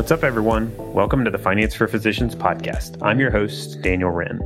[0.00, 0.74] What's up, everyone?
[0.94, 2.96] Welcome to the Finance for Physicians podcast.
[3.02, 4.40] I'm your host, Daniel Wrenne.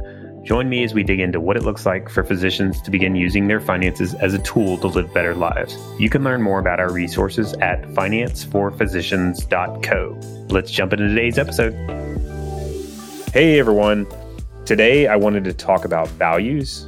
[0.45, 3.47] Join me as we dig into what it looks like for physicians to begin using
[3.47, 5.79] their finances as a tool to live better lives.
[5.97, 10.47] You can learn more about our resources at financeforphysicians.co.
[10.53, 11.73] Let's jump into today's episode.
[13.33, 14.09] Hey, everyone.
[14.65, 16.85] Today, I wanted to talk about values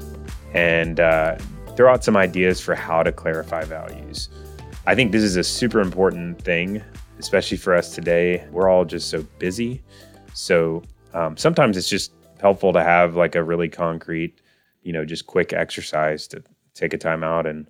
[0.55, 1.37] and uh,
[1.77, 4.29] throw out some ideas for how to clarify values.
[4.89, 6.83] I think this is a super important thing,
[7.19, 8.47] especially for us today.
[8.51, 9.83] We're all just so busy.
[10.35, 10.83] So
[11.15, 14.41] um, sometimes it's just helpful to have like a really concrete,
[14.83, 16.43] you know, just quick exercise to
[16.75, 17.69] take a time out and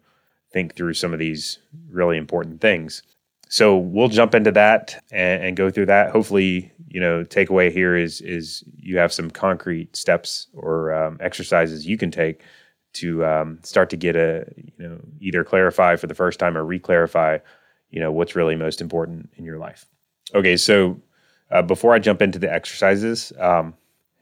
[0.53, 3.03] think through some of these really important things.
[3.49, 6.11] So we'll jump into that and, and go through that.
[6.11, 11.87] Hopefully, you know, takeaway here is is you have some concrete steps or um, exercises
[11.87, 12.43] you can take
[12.95, 16.65] to um, start to get a you know either clarify for the first time or
[16.65, 17.41] reclarify
[17.97, 19.87] you know what's really most important in your life.
[20.35, 21.01] Okay so
[21.51, 23.73] uh, before i jump into the exercises um,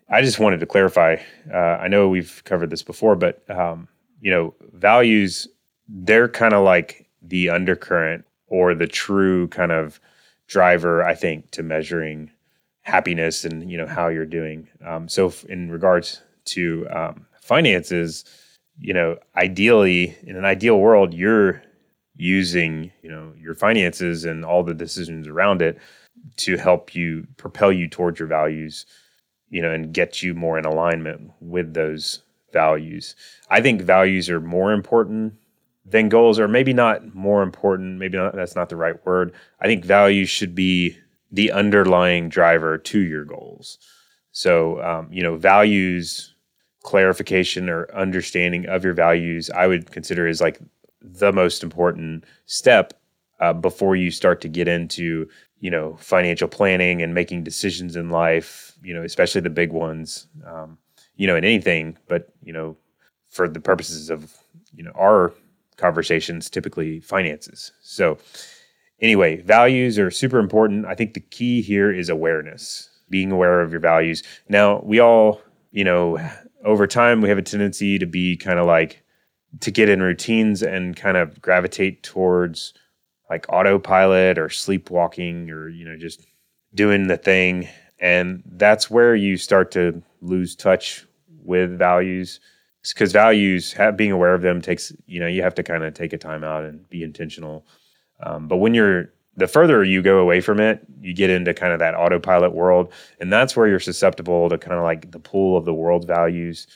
[0.08, 1.16] i just wanted to clarify
[1.52, 3.88] uh, i know we've covered this before but um,
[4.20, 5.48] you know values
[5.88, 9.98] they're kind of like the undercurrent or the true kind of
[10.46, 12.30] driver i think to measuring
[12.82, 14.68] happiness and you know how you're doing.
[14.86, 16.20] Um, so in regards
[16.52, 18.24] to um, finances
[18.78, 21.62] you know, ideally, in an ideal world, you're
[22.16, 25.78] using, you know, your finances and all the decisions around it
[26.36, 28.86] to help you propel you towards your values,
[29.50, 32.20] you know, and get you more in alignment with those
[32.52, 33.16] values.
[33.50, 35.34] I think values are more important
[35.84, 37.98] than goals, or maybe not more important.
[37.98, 39.32] Maybe not, that's not the right word.
[39.60, 40.96] I think values should be
[41.30, 43.78] the underlying driver to your goals.
[44.32, 46.34] So, um, you know, values
[46.84, 50.60] clarification or understanding of your values, I would consider is like
[51.04, 52.94] the most important step
[53.40, 55.28] uh, before you start to get into
[55.60, 58.72] you know financial planning and making decisions in life.
[58.82, 60.26] You know, especially the big ones.
[60.46, 60.78] Um,
[61.16, 62.76] you know, in anything, but you know,
[63.30, 64.34] for the purposes of
[64.74, 65.32] you know our
[65.76, 67.72] conversations, typically finances.
[67.82, 68.18] So.
[69.00, 70.86] Anyway, values are super important.
[70.86, 74.22] I think the key here is awareness, being aware of your values.
[74.48, 75.42] Now, we all,
[75.72, 76.16] you know,
[76.64, 79.03] over time we have a tendency to be kind of like
[79.60, 82.74] to get in routines and kind of gravitate towards
[83.30, 86.26] like autopilot or sleepwalking or you know just
[86.74, 87.68] doing the thing.
[88.00, 91.06] And that's where you start to lose touch
[91.42, 92.40] with values
[92.88, 95.94] because values have, being aware of them takes you know you have to kind of
[95.94, 97.66] take a time out and be intentional.
[98.20, 101.72] Um, but when you're the further you go away from it, you get into kind
[101.72, 102.92] of that autopilot world.
[103.20, 106.66] And that's where you're susceptible to kind of like the pool of the world's values,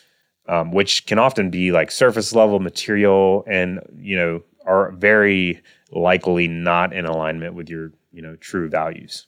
[0.48, 6.48] um, which can often be like surface level material and, you know, are very likely
[6.48, 9.26] not in alignment with your, you know, true values.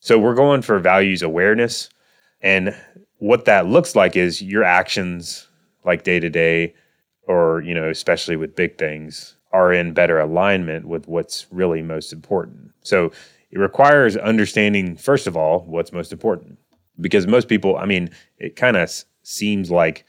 [0.00, 1.88] So we're going for values awareness.
[2.40, 2.76] And
[3.18, 5.48] what that looks like is your actions
[5.84, 6.74] like day to day,
[7.26, 12.12] or, you know, especially with big things, are in better alignment with what's really most
[12.12, 12.72] important.
[12.82, 13.12] So
[13.50, 16.58] it requires understanding, first of all, what's most important.
[17.00, 18.90] Because most people, I mean, it kind of
[19.22, 20.04] seems like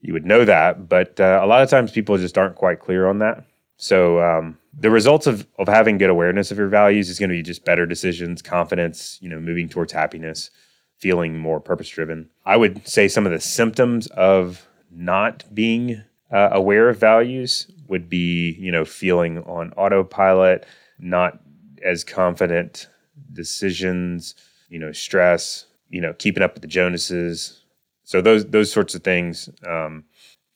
[0.00, 3.08] you would know that, but uh, a lot of times people just aren't quite clear
[3.08, 3.44] on that.
[3.76, 7.36] So um, the results of, of having good awareness of your values is going to
[7.36, 10.50] be just better decisions, confidence, you know, moving towards happiness,
[10.96, 12.28] feeling more purpose driven.
[12.44, 18.08] I would say some of the symptoms of not being uh, aware of values would
[18.08, 20.66] be, you know, feeling on autopilot,
[20.98, 21.40] not
[21.84, 22.88] as confident
[23.32, 24.34] decisions,
[24.68, 27.62] you know, stress, you know, keeping up with the Joneses.
[28.08, 30.04] So those those sorts of things, um,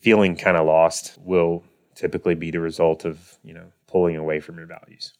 [0.01, 1.63] feeling kind of lost will
[1.95, 5.13] typically be the result of you know pulling away from your values.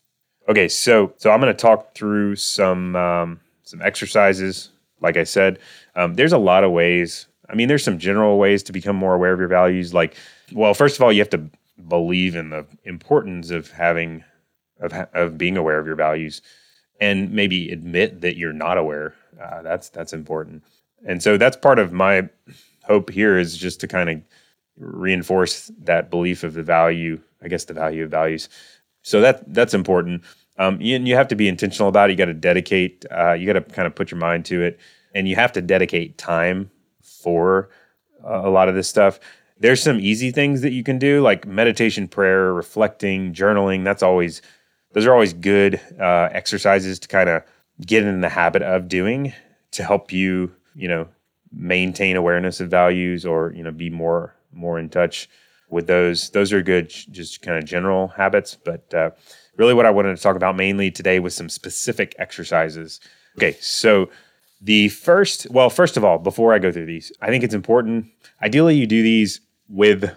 [0.49, 4.71] Okay, so so I'm going to talk through some um, some exercises.
[5.03, 5.59] Like I said,
[5.95, 7.27] um, there's a lot of ways.
[7.51, 9.93] I mean, there's some general ways to become more aware of your values.
[9.93, 10.17] Like,
[10.53, 11.51] well, first of all, you have to
[11.87, 14.25] believe in the importance of having
[14.81, 16.41] of of being aware of your values
[16.99, 20.63] and maybe admit that you're not aware uh, that's that's important
[21.07, 22.29] and so that's part of my
[22.85, 24.23] hope here is just to kind of
[24.79, 28.49] reinforce that belief of the value i guess the value of values.
[29.03, 30.23] So that that's important.
[30.59, 32.13] Um, you, you have to be intentional about it.
[32.13, 34.79] You got to dedicate uh, you got to kind of put your mind to it.
[35.15, 36.71] And you have to dedicate time
[37.03, 37.69] for
[38.25, 39.21] uh, a lot of this stuff.
[39.59, 43.85] There's some easy things that you can do, like meditation, prayer, reflecting, journaling.
[43.85, 44.41] That's always,
[44.93, 47.43] those are always good uh, exercises to kind of
[47.85, 49.35] get in the habit of doing
[49.73, 51.09] to help you, you know,
[51.53, 55.29] maintain awareness of values or, you know, be more, more in touch
[55.69, 56.31] with those.
[56.31, 58.57] Those are good, just kind of general habits.
[58.57, 59.11] But uh,
[59.57, 63.01] really, what I wanted to talk about mainly today was some specific exercises
[63.37, 64.11] Okay, so
[64.61, 68.07] the first, well, first of all, before I go through these, I think it's important.
[68.43, 70.15] Ideally, you do these with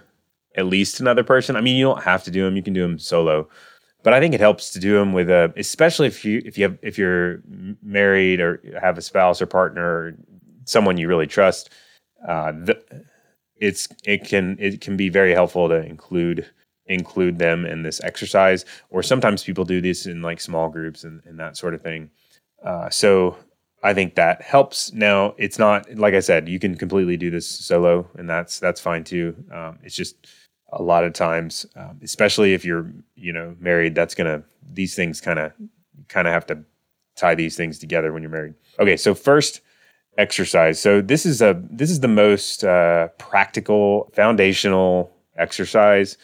[0.56, 1.56] at least another person.
[1.56, 3.48] I mean, you don't have to do them; you can do them solo.
[4.04, 6.64] But I think it helps to do them with a, especially if you if you
[6.64, 7.42] have if you're
[7.82, 10.16] married or have a spouse or partner, or
[10.66, 11.70] someone you really trust.
[12.28, 13.06] Uh, the,
[13.58, 16.46] it's it can it can be very helpful to include
[16.88, 18.66] include them in this exercise.
[18.90, 22.10] Or sometimes people do this in like small groups and, and that sort of thing.
[22.64, 23.38] Uh, so
[23.84, 24.92] I think that helps.
[24.94, 28.82] Now it's not like I said, you can completely do this solo, and that's that's
[28.82, 29.36] fine too.
[29.54, 30.28] Um, it's just
[30.74, 35.22] a lot of times, um, especially if you're you know married, that's gonna these things
[35.22, 35.54] kind of
[36.08, 36.64] kind of have to
[37.16, 38.56] tie these things together when you're married.
[38.80, 39.62] Okay, so first
[40.18, 40.80] exercise.
[40.80, 46.18] So this is a this is the most uh, practical, foundational exercise.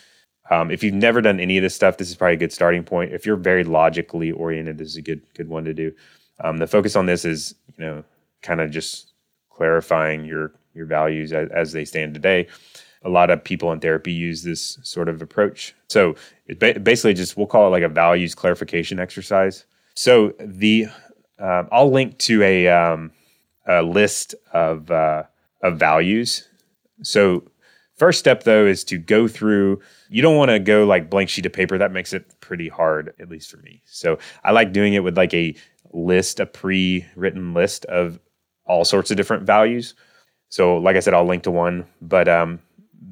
[0.49, 2.83] Um, if you've never done any of this stuff, this is probably a good starting
[2.83, 3.13] point.
[3.13, 5.93] If you're very logically oriented, this is a good good one to do.
[6.43, 8.03] Um, the focus on this is, you know,
[8.41, 9.13] kind of just
[9.49, 12.47] clarifying your your values as, as, they stand today.
[13.03, 15.75] A lot of people in therapy use this sort of approach.
[15.89, 16.15] So
[16.47, 19.65] it ba- basically just we'll call it like a values clarification exercise.
[19.95, 20.87] So the
[21.37, 23.11] uh, I'll link to a, um,
[23.67, 25.23] a list of uh,
[25.61, 26.47] of values.
[27.03, 27.43] So
[27.95, 29.81] first step though is to go through.
[30.09, 31.77] You don't want to go like blank sheet of paper.
[31.77, 33.81] That makes it pretty hard, at least for me.
[33.85, 35.55] So I like doing it with like a
[35.93, 38.19] list, a pre written list of
[38.65, 39.93] all sorts of different values.
[40.49, 42.59] So, like I said, I'll link to one, but um,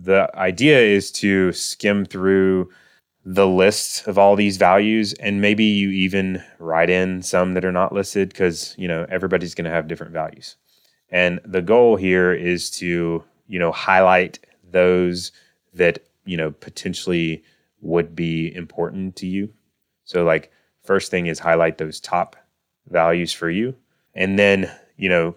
[0.01, 2.69] the idea is to skim through
[3.25, 7.71] the list of all these values and maybe you even write in some that are
[7.71, 10.55] not listed because you know everybody's going to have different values
[11.09, 14.39] and the goal here is to you know highlight
[14.71, 15.31] those
[15.73, 17.43] that you know potentially
[17.81, 19.49] would be important to you
[20.05, 20.51] so like
[20.83, 22.35] first thing is highlight those top
[22.89, 23.75] values for you.
[24.15, 25.35] And then, you know,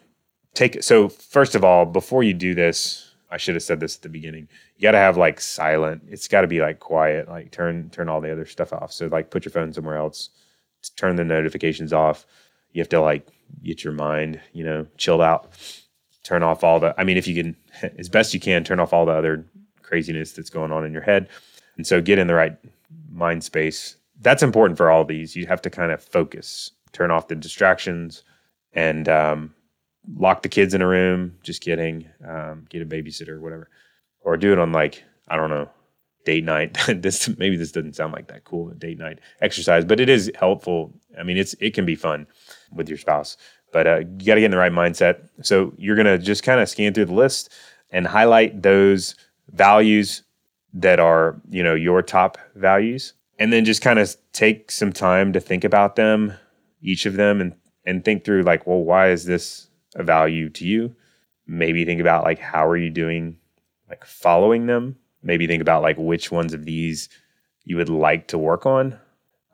[0.55, 4.03] take so first of all, before you do this, I should have said this at
[4.03, 4.47] the beginning.
[4.77, 6.03] You got to have like silent.
[6.09, 7.29] It's got to be like quiet.
[7.29, 8.93] Like turn turn all the other stuff off.
[8.93, 10.31] So like put your phone somewhere else.
[10.97, 12.27] Turn the notifications off.
[12.73, 13.27] You have to like
[13.63, 15.51] get your mind, you know, chilled out.
[16.23, 17.57] Turn off all the I mean if you can
[17.99, 19.47] as best you can turn off all the other
[19.81, 21.29] craziness that's going on in your head.
[21.77, 22.57] And so get in the right
[23.11, 23.97] mind space.
[24.21, 25.35] That's important for all these.
[25.35, 28.23] You have to kind of focus turn off the distractions,
[28.75, 29.55] and um,
[30.17, 31.37] lock the kids in a room.
[31.43, 32.09] Just kidding.
[32.27, 33.69] Um, get a babysitter or whatever,
[34.21, 35.69] or do it on like I don't know
[36.25, 36.79] date night.
[36.89, 40.93] this maybe this doesn't sound like that cool date night exercise, but it is helpful.
[41.19, 42.27] I mean, it's it can be fun
[42.73, 43.37] with your spouse,
[43.73, 45.29] but uh, you got to get in the right mindset.
[45.43, 47.53] So you're gonna just kind of scan through the list
[47.91, 49.15] and highlight those
[49.49, 50.23] values
[50.75, 55.33] that are you know your top values and then just kind of take some time
[55.35, 56.33] to think about them
[56.83, 57.55] each of them and
[57.85, 60.95] and think through like, well, why is this a value to you?
[61.47, 63.37] Maybe think about like how are you doing
[63.89, 64.97] like following them?
[65.23, 67.09] Maybe think about like which ones of these
[67.65, 68.99] you would like to work on.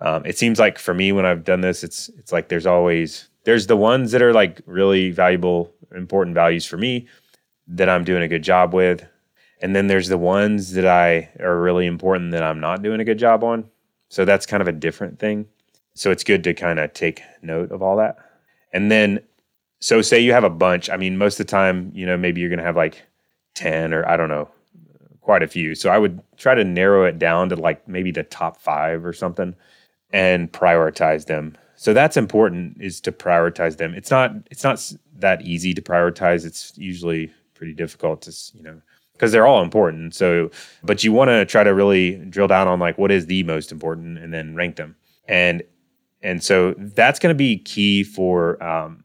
[0.00, 3.28] Um, it seems like for me when I've done this, it's it's like there's always
[3.44, 7.08] there's the ones that are like really valuable, important values for me
[7.66, 9.06] that I'm doing a good job with.
[9.60, 13.04] And then there's the ones that I are really important that I'm not doing a
[13.04, 13.68] good job on.
[14.08, 15.46] So that's kind of a different thing.
[15.94, 18.16] So it's good to kind of take note of all that.
[18.72, 19.20] And then,
[19.80, 20.90] so say you have a bunch.
[20.90, 23.02] I mean, most of the time, you know, maybe you're going to have like
[23.54, 24.48] 10 or I don't know,
[25.20, 25.74] quite a few.
[25.74, 29.12] So I would try to narrow it down to like maybe the top five or
[29.12, 29.54] something
[30.10, 31.56] and prioritize them.
[31.76, 33.94] So that's important is to prioritize them.
[33.94, 36.44] It's not, it's not that easy to prioritize.
[36.44, 38.80] It's usually pretty difficult to, you know,
[39.12, 40.14] because they're all important.
[40.14, 40.50] So,
[40.82, 43.70] but you want to try to really drill down on like what is the most
[43.70, 44.96] important and then rank them.
[45.26, 45.62] And
[46.20, 49.04] and so that's going to be key for um,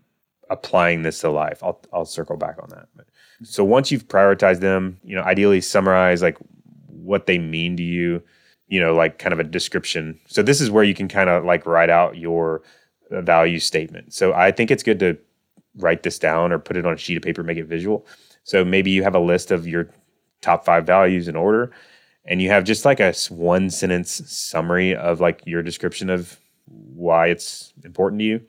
[0.54, 1.60] applying this to life.
[1.64, 2.88] I'll I'll circle back on that.
[2.96, 3.08] But,
[3.44, 6.38] so once you've prioritized them, you know, ideally summarize like
[6.88, 8.24] what they mean to you.
[8.70, 10.20] You know, like kind of a description.
[10.26, 12.64] So this is where you can kind of like write out your
[13.12, 14.14] uh, value statement.
[14.14, 15.18] So I think it's good to
[15.78, 18.08] write this down or put it on a sheet of paper, make it visual.
[18.44, 19.90] So maybe you have a list of your
[20.42, 21.72] top five values in order,
[22.26, 27.28] and you have just like a one sentence summary of like your description of why
[27.28, 28.42] it's important to you,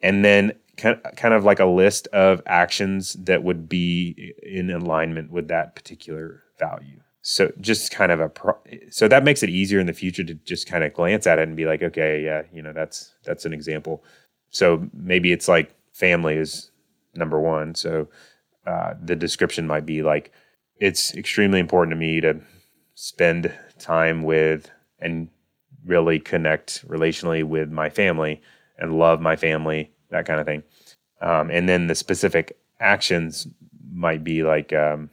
[0.00, 5.48] and then kind of like a list of actions that would be in alignment with
[5.48, 7.00] that particular value.
[7.22, 8.58] So just kind of a pro-
[8.90, 11.48] so that makes it easier in the future to just kind of glance at it
[11.48, 14.04] and be like, okay, yeah, you know, that's that's an example.
[14.50, 16.70] So maybe it's like family is
[17.14, 17.74] number one.
[17.74, 18.08] So
[18.66, 20.30] uh, the description might be like,
[20.78, 22.40] it's extremely important to me to
[22.94, 25.28] spend time with and
[25.84, 28.42] really connect relationally with my family
[28.78, 30.62] and love my family, that kind of thing.
[31.20, 33.46] Um, and then the specific actions
[33.92, 35.10] might be like um,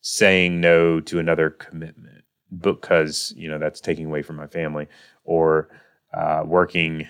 [0.00, 2.24] saying no to another commitment
[2.60, 4.86] because you know that's taking away from my family,
[5.24, 5.68] or
[6.12, 7.06] uh, working,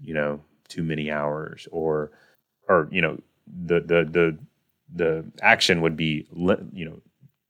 [0.00, 2.12] you know, too many hours, or
[2.68, 4.38] or you know the the the
[4.94, 6.26] the action would be
[6.72, 7.00] you know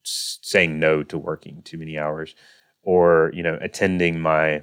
[0.03, 2.35] saying no to working too many hours
[2.83, 4.63] or you know attending my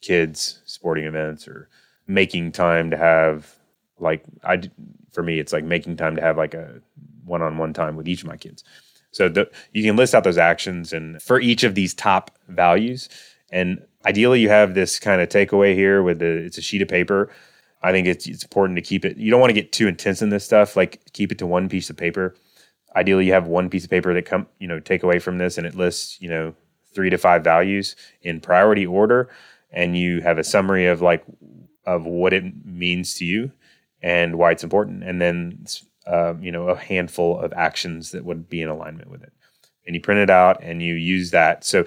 [0.00, 1.68] kids sporting events or
[2.06, 3.56] making time to have
[4.02, 4.60] like i
[5.12, 6.80] for me it's like making time to have like a
[7.24, 8.64] one-on-one time with each of my kids
[9.12, 13.08] so the, you can list out those actions and for each of these top values
[13.50, 16.88] and ideally you have this kind of takeaway here with the it's a sheet of
[16.88, 17.30] paper
[17.82, 19.16] I think it's it's important to keep it.
[19.16, 20.76] You don't want to get too intense in this stuff.
[20.76, 22.34] Like keep it to one piece of paper.
[22.94, 25.58] Ideally, you have one piece of paper that come you know take away from this,
[25.58, 26.54] and it lists you know
[26.94, 29.28] three to five values in priority order,
[29.72, 31.24] and you have a summary of like
[31.84, 33.50] of what it means to you
[34.02, 35.64] and why it's important, and then
[36.06, 39.32] uh, you know a handful of actions that would be in alignment with it,
[39.86, 41.64] and you print it out and you use that.
[41.64, 41.84] So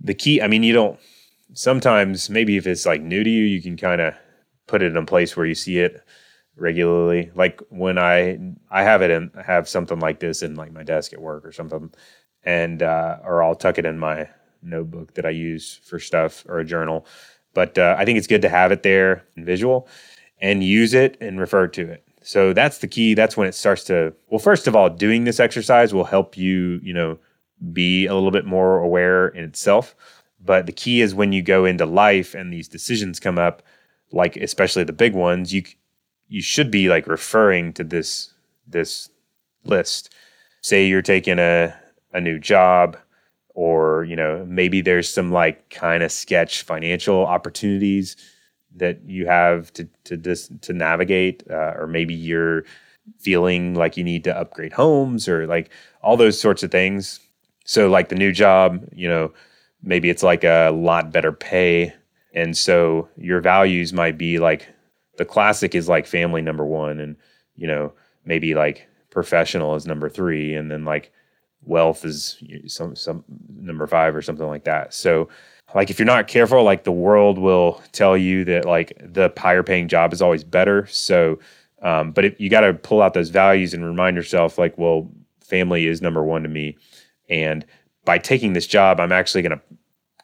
[0.00, 0.98] the key, I mean, you don't.
[1.52, 4.14] Sometimes maybe if it's like new to you, you can kind of
[4.66, 6.02] put it in a place where you see it
[6.56, 7.30] regularly.
[7.34, 8.38] Like when I
[8.70, 11.52] I have it in have something like this in like my desk at work or
[11.52, 11.92] something,
[12.42, 14.28] and uh, or I'll tuck it in my
[14.62, 17.06] notebook that I use for stuff or a journal.
[17.52, 19.88] But uh, I think it's good to have it there in visual
[20.40, 22.04] and use it and refer to it.
[22.22, 23.14] So that's the key.
[23.14, 24.38] That's when it starts to well.
[24.38, 27.18] First of all, doing this exercise will help you, you know,
[27.72, 29.94] be a little bit more aware in itself.
[30.42, 33.62] But the key is when you go into life and these decisions come up
[34.12, 35.64] like especially the big ones, you
[36.28, 38.32] you should be like referring to this
[38.66, 39.10] this
[39.64, 40.14] list.
[40.62, 41.74] Say you're taking a
[42.12, 42.96] a new job
[43.54, 48.16] or you know maybe there's some like kind of sketch financial opportunities
[48.76, 52.64] that you have to to to navigate uh, or maybe you're
[53.18, 55.70] feeling like you need to upgrade homes or like
[56.02, 57.20] all those sorts of things
[57.64, 59.32] so like the new job you know
[59.82, 61.92] maybe it's like a lot better pay
[62.34, 64.68] and so your values might be like
[65.16, 67.16] the classic is like family number one, and
[67.56, 67.92] you know,
[68.24, 71.12] maybe like professional is number three, and then like
[71.62, 74.92] wealth is some some number five or something like that.
[74.92, 75.28] So
[75.74, 79.62] like if you're not careful, like the world will tell you that like the higher
[79.62, 80.86] paying job is always better.
[80.86, 81.38] So
[81.84, 85.10] um, but you got to pull out those values and remind yourself like, well,
[85.44, 86.78] family is number one to me.
[87.28, 87.64] And
[88.06, 89.64] by taking this job, I'm actually going to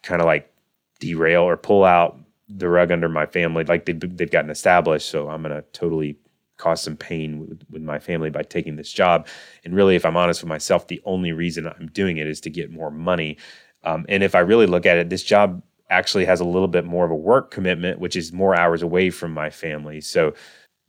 [0.02, 0.50] kind of like
[0.99, 2.18] derail or pull out
[2.49, 3.64] the rug under my family.
[3.64, 5.11] Like they've, they've gotten established.
[5.11, 6.16] So I'm going to totally
[6.56, 9.26] cause some pain with, with my family by taking this job.
[9.62, 12.50] And really, if I'm honest with myself, the only reason I'm doing it is to
[12.50, 13.37] get more money.
[13.85, 16.85] Um, and if I really look at it, this job actually has a little bit
[16.85, 20.01] more of a work commitment, which is more hours away from my family.
[20.01, 20.35] So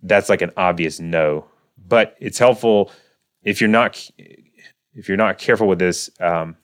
[0.03, 1.45] that's like an obvious no.
[1.87, 2.91] But it's helpful
[3.43, 4.09] if you're not
[4.93, 6.09] if you're not careful with this.
[6.19, 6.55] Um,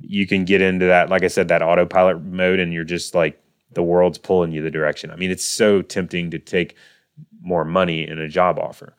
[0.00, 3.40] you can get into that, like I said, that autopilot mode, and you're just like
[3.72, 5.10] the world's pulling you the direction.
[5.10, 6.76] I mean, it's so tempting to take
[7.40, 8.94] more money in a job offer.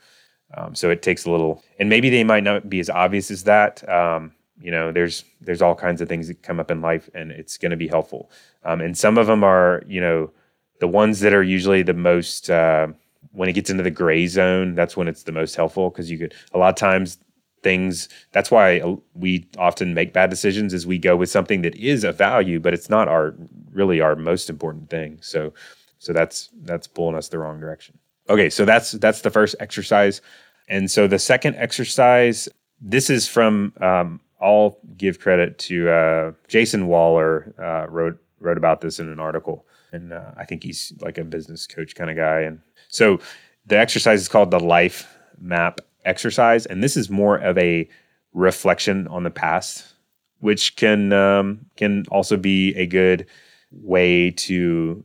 [0.56, 3.44] Um, so it takes a little, and maybe they might not be as obvious as
[3.44, 3.88] that.
[3.90, 7.32] Um, you know, there's there's all kinds of things that come up in life, and
[7.32, 8.30] it's going to be helpful.
[8.64, 10.32] Um, and some of them are, you know,
[10.80, 12.88] the ones that are usually the most uh,
[13.32, 14.76] when it gets into the gray zone.
[14.76, 17.18] That's when it's the most helpful because you could a lot of times
[17.62, 21.76] things that's why uh, we often make bad decisions is we go with something that
[21.76, 23.36] is a value but it's not our
[23.72, 25.54] really our most important thing so
[25.98, 27.98] so that's that's pulling us the wrong direction
[28.30, 30.22] okay so that's that's the first exercise
[30.70, 32.48] and so the second exercise
[32.82, 38.82] this is from um, i'll give credit to uh, jason waller uh, wrote wrote about
[38.82, 42.16] this in an article and uh, i think he's like a business coach kind of
[42.16, 43.20] guy and so
[43.66, 47.88] the exercise is called the life map exercise, and this is more of a
[48.34, 49.94] reflection on the past,
[50.40, 53.26] which can um, can also be a good
[53.72, 55.04] way to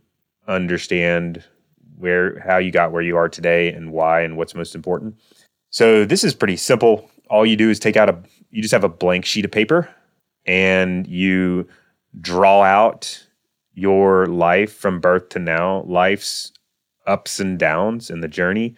[0.48, 1.42] understand
[1.96, 5.16] where how you got where you are today and why and what's most important.
[5.70, 7.10] So this is pretty simple.
[7.28, 8.18] All you do is take out a
[8.54, 9.88] you just have a blank sheet of paper
[10.46, 11.66] and you
[12.20, 13.26] draw out
[13.75, 16.52] your life from birth to now, life's
[17.06, 18.76] ups and downs in the journey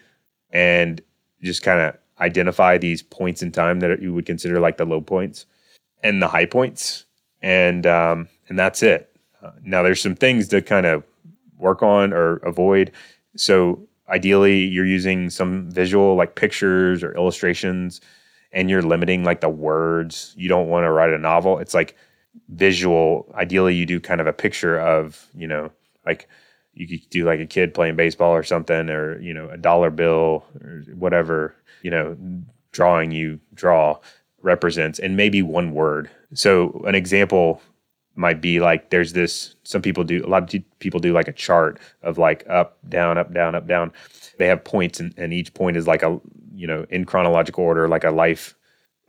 [0.51, 1.03] and
[1.43, 5.03] just kind of identify these points in time that you would consider like the low
[5.03, 5.45] points
[6.03, 7.05] and the high points,
[7.43, 9.15] and um, and that's it.
[9.43, 11.05] Uh, now there's some things to kind of
[11.59, 12.91] work on or avoid.
[13.37, 18.01] So ideally, you're using some visual like pictures or illustrations,
[18.53, 20.35] and you're limiting like the words.
[20.37, 21.59] You don't want to write a novel.
[21.59, 21.97] It's like
[22.49, 23.33] visual.
[23.35, 25.71] Ideally, you do kind of a picture of you know
[26.05, 26.29] like
[26.75, 29.91] you could do like a kid playing baseball or something, or you know, a dollar
[29.91, 31.55] bill or whatever
[31.87, 32.17] you know,
[32.73, 33.97] drawing you draw
[34.43, 36.11] represents, and maybe one word.
[36.35, 37.63] So an example
[38.17, 39.55] might be like there's this.
[39.63, 43.19] Some people do a lot of people do like a chart of like up, down,
[43.19, 43.93] up, down, up, down.
[44.39, 46.21] They have points, and, and each point is like a
[46.57, 48.55] you know in chronological order, like a life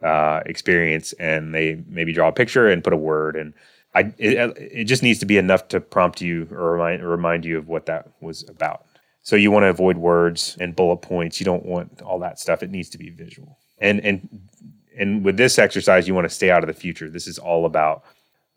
[0.04, 3.54] uh, experience, and they maybe draw a picture and put a word and
[3.98, 7.58] I it, it just needs to be enough to prompt you or remind remind you
[7.58, 8.86] of what that was about.
[9.24, 11.40] So you want to avoid words and bullet points.
[11.40, 12.62] You don't want all that stuff.
[12.62, 13.58] It needs to be visual.
[13.80, 14.30] And and
[14.98, 17.10] and with this exercise, you want to stay out of the future.
[17.10, 18.04] This is all about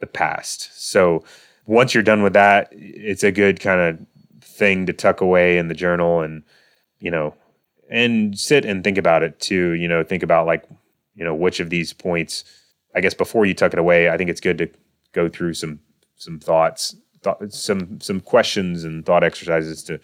[0.01, 0.71] the past.
[0.89, 1.25] So
[1.67, 4.07] once you're done with that, it's a good kind of
[4.43, 6.43] thing to tuck away in the journal and
[6.99, 7.35] you know
[7.91, 9.73] and sit and think about it too.
[9.73, 10.65] You know, think about like
[11.15, 12.45] you know which of these points.
[12.95, 14.71] I guess before you tuck it away, I think it's good to
[15.13, 15.81] go through some
[16.17, 20.01] some thoughts, th- some some questions and thought exercises to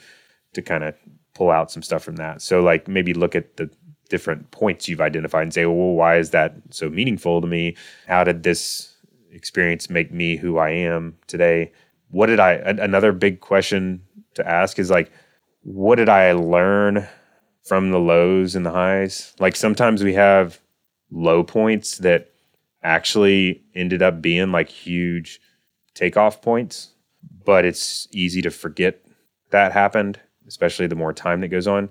[0.53, 0.95] to kind of
[1.35, 2.43] pull out some stuff from that.
[2.43, 3.71] So like maybe look at the
[4.09, 7.77] different points you've identified and say, well, why is that so meaningful to me?
[8.07, 8.95] How did this
[9.33, 11.73] experience make me who I am today?
[12.11, 12.53] What did I?
[12.53, 14.03] A- another big question
[14.35, 15.11] to ask is like,
[15.63, 17.07] what did I learn
[17.67, 19.35] from the lows and the highs?
[19.39, 20.61] Like sometimes we have
[21.11, 22.33] low points that
[22.83, 25.41] actually ended up being like huge
[25.95, 26.93] takeoff points,
[27.45, 29.05] but it's easy to forget
[29.51, 31.89] that happened, especially the more time that goes on.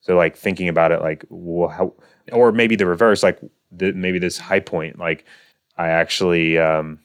[0.00, 1.94] So like thinking about it, like well, how,
[2.32, 3.40] or maybe the reverse, like
[3.72, 5.24] the, maybe this high point, like
[5.78, 6.98] I actually, um,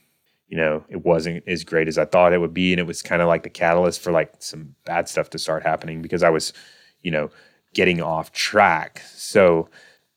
[0.49, 3.01] you know, it wasn't as great as I thought it would be, and it was
[3.01, 6.29] kind of like the catalyst for like some bad stuff to start happening because I
[6.29, 6.51] was,
[7.01, 7.29] you know,
[7.73, 9.01] getting off track.
[9.15, 9.69] So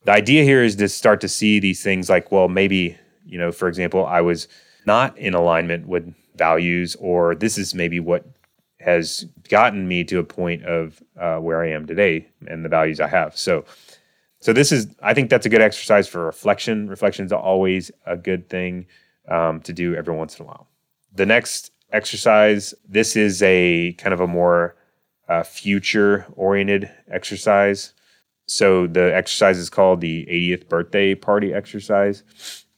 [0.05, 3.53] the idea here is to start to see these things like, well, maybe you know,
[3.53, 4.49] for example, I was
[4.87, 8.25] not in alignment with values, or this is maybe what
[8.81, 13.01] has gotten me to a point of uh, where I am today and the values
[13.01, 13.37] I have.
[13.37, 13.65] So,
[14.41, 16.89] so this is, I think that's a good exercise for reflection.
[16.89, 18.87] Reflection is always a good thing
[19.29, 20.67] um, to do every once in a while.
[21.15, 24.75] The next exercise, this is a kind of a more
[25.29, 27.93] uh, future oriented exercise.
[28.47, 32.23] So the exercise is called the 80th birthday party exercise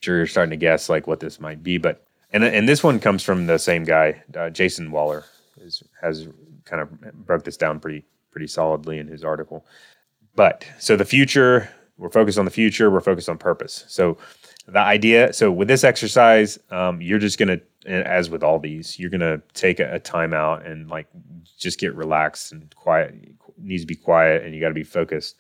[0.05, 3.01] sure you're starting to guess like what this might be, but and and this one
[3.01, 5.25] comes from the same guy, uh, Jason Waller,
[5.61, 6.29] is, has
[6.65, 6.91] kind of
[7.27, 9.67] broke this down pretty pretty solidly in his article.
[10.37, 12.91] But so the future, we're focused on the future.
[12.91, 13.85] We're focused on purpose.
[13.89, 14.19] So
[14.67, 19.11] the idea, so with this exercise, um, you're just gonna, as with all these, you're
[19.11, 21.07] gonna take a, a time out and like
[21.59, 23.15] just get relaxed and quiet.
[23.57, 25.37] Needs to be quiet, and you got to be focused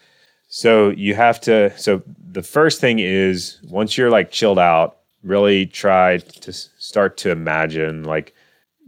[0.56, 1.76] so you have to.
[1.76, 7.32] So the first thing is once you're like chilled out, really try to start to
[7.32, 8.34] imagine like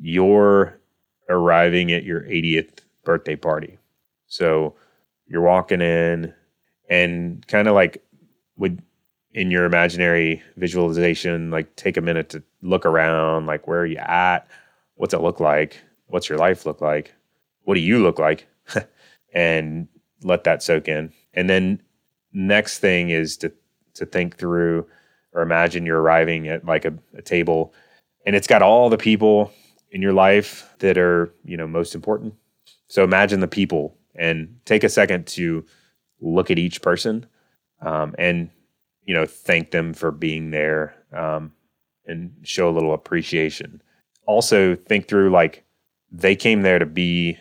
[0.01, 0.79] you're
[1.29, 2.71] arriving at your 80th
[3.03, 3.79] birthday party.
[4.29, 4.77] So
[5.27, 6.33] you're walking in
[6.89, 8.01] and kind of like
[8.57, 8.81] would
[9.37, 13.99] in your imaginary visualization, like take a minute to look around, like where are you
[13.99, 14.49] at?
[14.95, 15.79] What's it look like?
[16.07, 17.13] What's your life look like?
[17.65, 18.49] What do you look like?
[19.35, 19.89] and
[20.23, 21.13] let that soak in.
[21.35, 21.83] And then
[22.33, 23.53] next thing is to
[23.95, 24.87] to think through
[25.35, 27.75] or imagine you're arriving at like a, a table
[28.25, 29.53] and it's got all the people
[29.91, 32.35] in your life that are, you know, most important.
[32.89, 35.65] So imagine the people and take a second to
[36.21, 37.27] look at each person
[37.83, 38.51] um, and
[39.07, 41.53] you know thank them for being there um,
[42.05, 43.81] and show a little appreciation.
[44.27, 45.65] Also think through like
[46.11, 47.39] they came there to be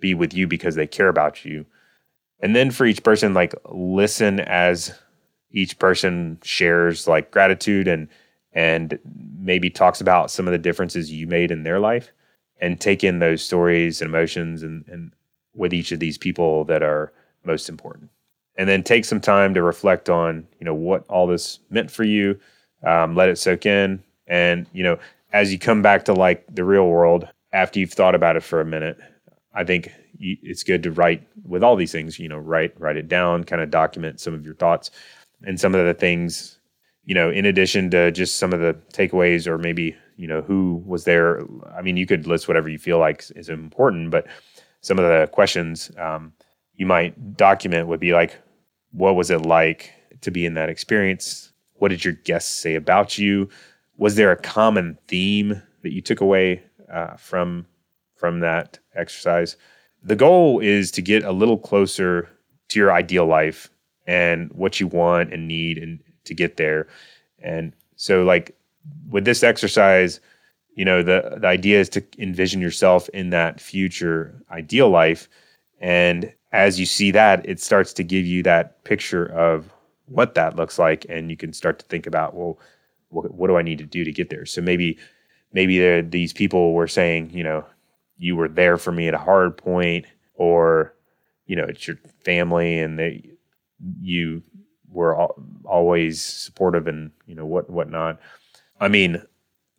[0.00, 1.64] be with you because they care about you.
[2.40, 4.92] And then for each person like listen as
[5.50, 8.08] each person shares like gratitude and
[8.52, 8.98] and
[9.38, 12.12] maybe talks about some of the differences you made in their life
[12.60, 15.12] and take in those stories and emotions and, and
[15.54, 17.12] with each of these people that are
[17.44, 18.10] most important
[18.56, 22.04] and then take some time to reflect on you know what all this meant for
[22.04, 22.38] you
[22.86, 24.98] um, let it soak in and you know
[25.32, 28.60] as you come back to like the real world after you've thought about it for
[28.60, 28.98] a minute
[29.54, 33.08] i think it's good to write with all these things, you know, write write it
[33.08, 34.90] down, kind of document some of your thoughts
[35.44, 36.58] and some of the things,
[37.04, 40.82] you know, in addition to just some of the takeaways or maybe, you know, who
[40.86, 41.42] was there.
[41.76, 44.26] I mean, you could list whatever you feel like is important, but
[44.80, 46.32] some of the questions um,
[46.76, 48.38] you might document would be like,
[48.94, 51.52] what was it like to be in that experience?
[51.74, 53.48] What did your guests say about you?
[53.96, 57.66] Was there a common theme that you took away uh, from
[58.16, 59.56] from that exercise?
[60.04, 62.28] the goal is to get a little closer
[62.68, 63.70] to your ideal life
[64.06, 66.86] and what you want and need and to get there.
[67.42, 68.56] And so like
[69.08, 70.20] with this exercise,
[70.74, 75.28] you know, the the idea is to envision yourself in that future ideal life,
[75.80, 79.74] and as you see that, it starts to give you that picture of
[80.06, 82.60] what that looks like, and you can start to think about, well,
[83.08, 84.46] what, what do I need to do to get there?
[84.46, 84.96] So maybe
[85.52, 87.64] maybe these people were saying, you know,
[88.18, 90.94] you were there for me at a hard point, or
[91.46, 93.30] you know, it's your family, and they
[94.00, 94.40] you
[94.88, 98.20] were al- always supportive and you know what whatnot.
[98.80, 99.20] I mean,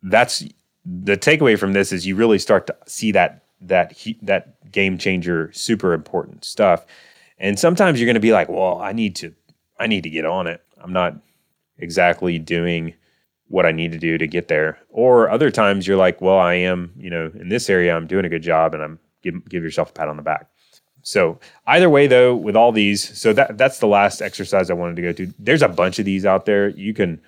[0.02, 0.44] that's
[0.84, 5.50] the takeaway from this is you really start to see that that that game changer,
[5.52, 6.84] super important stuff.
[7.38, 9.34] And sometimes you're going to be like, well, I need to
[9.78, 10.62] I need to get on it.
[10.82, 11.16] I'm not
[11.78, 12.94] exactly doing
[13.48, 14.78] what I need to do to get there.
[14.90, 18.24] Or other times you're like, well, I am, you know, in this area, I'm doing
[18.24, 20.48] a good job and I'm give, give yourself a pat on the back.
[21.02, 24.96] So either way, though, with all these, so that that's the last exercise I wanted
[24.96, 25.32] to go to.
[25.38, 26.70] There's a bunch of these out there.
[26.70, 27.20] You can,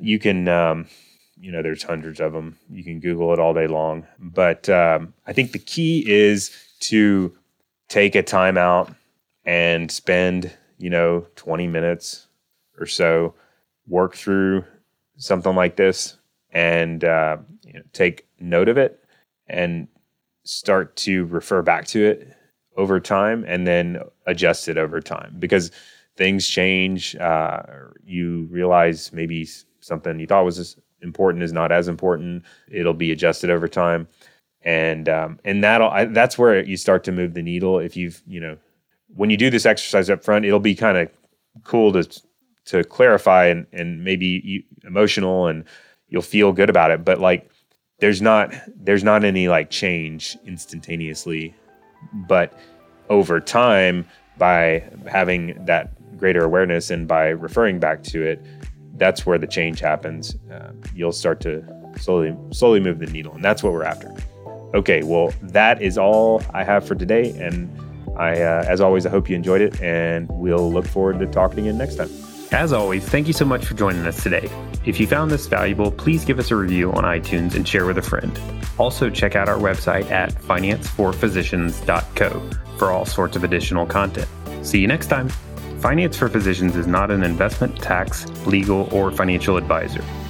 [0.00, 0.86] you can, um,
[1.38, 2.58] you know, there's hundreds of them.
[2.70, 4.06] You can Google it all day long.
[4.18, 7.36] But um, I think the key is to
[7.88, 8.92] take a time out
[9.44, 12.26] and spend, you know, 20 minutes
[12.78, 13.34] or so,
[13.86, 14.64] work through
[15.16, 16.16] something like this,
[16.50, 19.02] and uh, you know, take note of it
[19.46, 19.88] and
[20.44, 22.36] start to refer back to it
[22.76, 25.70] over time and then adjust it over time because
[26.16, 27.16] things change.
[27.16, 27.62] Uh,
[28.04, 29.48] you realize maybe
[29.80, 32.44] something you thought was important is not as important.
[32.68, 34.08] It'll be adjusted over time,
[34.62, 37.78] and um, and that'll I, that's where you start to move the needle.
[37.78, 38.56] If you've you know
[39.14, 41.10] when you do this exercise up front, it'll be kind of
[41.64, 42.22] cool to
[42.66, 45.64] to clarify and and maybe emotional and
[46.08, 47.04] you'll feel good about it.
[47.04, 47.50] But like
[48.00, 51.54] there's not there's not any like change instantaneously
[52.12, 52.58] but
[53.08, 54.06] over time,
[54.38, 58.44] by having that greater awareness and by referring back to it,
[58.98, 60.36] that's where the change happens.
[60.50, 61.64] Uh, you'll start to
[61.98, 64.12] slowly slowly move the needle, and that's what we're after.
[64.74, 67.70] Okay, well, that is all I have for today, and
[68.16, 71.60] I, uh, as always, I hope you enjoyed it, and we'll look forward to talking
[71.60, 72.10] again next time.
[72.52, 74.48] As always, thank you so much for joining us today.
[74.84, 77.96] If you found this valuable, please give us a review on iTunes and share with
[77.98, 78.38] a friend.
[78.78, 84.28] Also, check out our website at financeforphysicians.co for all sorts of additional content.
[84.62, 85.28] See you next time.
[85.80, 90.02] Finance for Physicians is not an investment, tax, legal, or financial advisor.